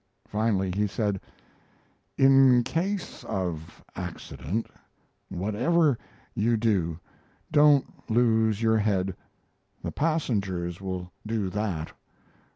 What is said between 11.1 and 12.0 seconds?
do that.